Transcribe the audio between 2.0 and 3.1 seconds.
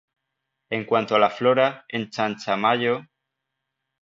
Chanchamayo.